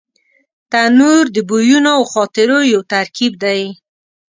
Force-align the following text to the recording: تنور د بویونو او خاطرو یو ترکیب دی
تنور 0.71 1.23
د 1.35 1.37
بویونو 1.49 1.89
او 1.97 2.03
خاطرو 2.13 2.59
یو 2.73 2.81
ترکیب 2.91 3.33
دی 3.43 3.61